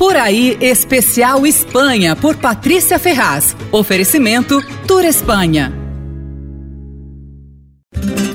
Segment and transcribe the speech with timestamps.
[0.00, 3.54] Por aí, especial Espanha, por Patrícia Ferraz.
[3.70, 5.79] Oferecimento Tour Espanha.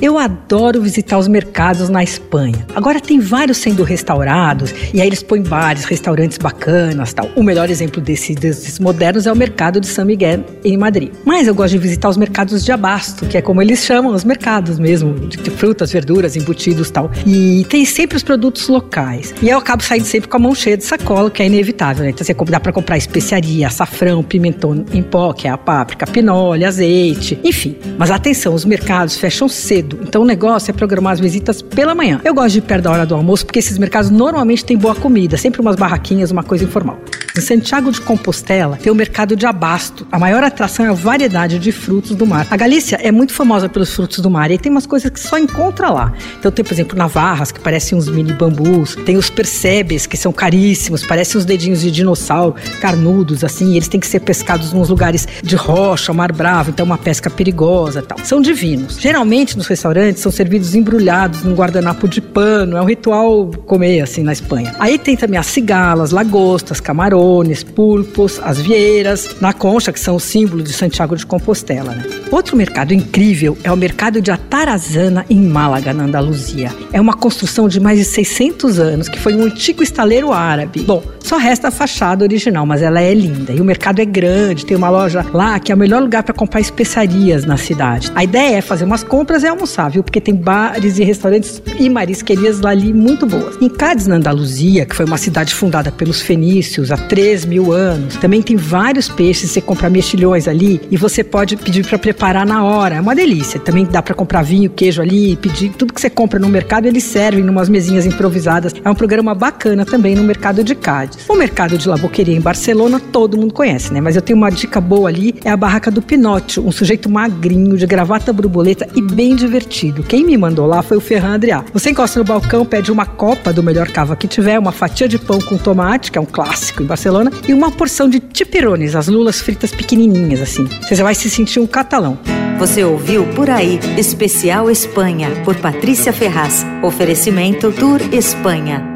[0.06, 2.64] Eu adoro visitar os mercados na Espanha.
[2.76, 7.28] Agora tem vários sendo restaurados e aí eles põem bares, restaurantes bacanas, tal.
[7.34, 11.10] O melhor exemplo desse, desses modernos é o mercado de São Miguel em Madrid.
[11.24, 14.22] Mas eu gosto de visitar os mercados de abasto, que é como eles chamam os
[14.22, 17.10] mercados mesmo, de frutas, verduras, embutidos, tal.
[17.26, 19.34] E tem sempre os produtos locais.
[19.42, 22.10] E eu acabo saindo sempre com a mão cheia de sacola, que é inevitável, né?
[22.10, 26.64] Então você dá para comprar especiaria, açafrão, pimentão em pó, que é a páprica, pinole,
[26.64, 27.74] azeite, enfim.
[27.98, 29.95] Mas atenção, os mercados fecham cedo.
[30.02, 32.20] Então o negócio é programar as visitas pela manhã.
[32.24, 34.94] Eu gosto de ir perto da hora do almoço porque esses mercados normalmente têm boa
[34.94, 36.98] comida, sempre umas barraquinhas, uma coisa informal.
[37.36, 40.06] Em Santiago de Compostela tem o mercado de abasto.
[40.10, 42.46] A maior atração é a variedade de frutos do mar.
[42.50, 45.36] A Galícia é muito famosa pelos frutos do mar e tem umas coisas que só
[45.36, 46.14] encontra lá.
[46.38, 48.96] Então tem, por exemplo, navarras, que parecem uns mini bambus.
[49.04, 53.74] Tem os percebes, que são caríssimos, parecem uns dedinhos de dinossauro, carnudos, assim.
[53.74, 58.00] eles têm que ser pescados nos lugares de rocha, mar bravo, então uma pesca perigosa
[58.00, 58.18] tal.
[58.24, 58.96] São divinos.
[58.98, 62.78] Geralmente nos restaurantes são servidos embrulhados num guardanapo de pano.
[62.78, 64.74] É um ritual comer, assim, na Espanha.
[64.78, 70.14] Aí tem também as cigalas, lagostas, camarões Barões, Pulpos, as Vieiras, na Concha, que são
[70.14, 71.92] o símbolo de Santiago de Compostela.
[71.92, 72.04] Né?
[72.30, 76.70] Outro mercado incrível é o mercado de Atarazana, em Málaga, na Andaluzia.
[76.92, 80.82] É uma construção de mais de 600 anos, que foi um antigo estaleiro árabe.
[80.82, 83.52] Bom, só resta a fachada original, mas ela é linda.
[83.52, 86.32] E o mercado é grande, tem uma loja lá que é o melhor lugar para
[86.32, 88.12] comprar especiarias na cidade.
[88.14, 90.04] A ideia é fazer umas compras e almoçar, viu?
[90.04, 93.56] Porque tem bares e restaurantes e marisquerias lá ali muito boas.
[93.60, 98.16] Em Cádiz, na Andaluzia, que foi uma cidade fundada pelos fenícios há 3 mil anos,
[98.16, 99.50] também tem vários peixes.
[99.50, 102.96] Você compra mexilhões ali e você pode pedir para preparar na hora.
[102.96, 103.58] É uma delícia.
[103.58, 107.04] Também dá para comprar vinho, queijo ali, pedir tudo que você compra no mercado, eles
[107.04, 108.74] servem em umas mesinhas improvisadas.
[108.84, 111.24] É um programa bacana também no mercado de Cádiz.
[111.26, 114.00] O mercado de laboqueria em Barcelona todo mundo conhece, né?
[114.02, 117.78] Mas eu tenho uma dica boa ali, é a barraca do Pinóquio, um sujeito magrinho,
[117.78, 120.02] de gravata borboleta e bem divertido.
[120.02, 121.64] Quem me mandou lá foi o Ferran Adrià.
[121.72, 125.18] Você encosta no balcão, pede uma copa do melhor cava que tiver, uma fatia de
[125.18, 127.05] pão com tomate, que é um clássico em Barcelona,
[127.46, 130.66] e uma porção de tipirones, as lulas fritas pequenininhas assim.
[130.88, 132.18] Você vai se sentir um catalão.
[132.58, 136.66] Você ouviu Por Aí, Especial Espanha, por Patrícia Ferraz.
[136.82, 138.95] Oferecimento Tour Espanha.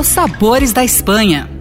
[0.00, 1.59] os sabores da Espanha.